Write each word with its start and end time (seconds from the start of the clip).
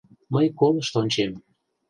Мый 0.33 0.45
колышт 0.59 0.93
ончем. 1.01 1.31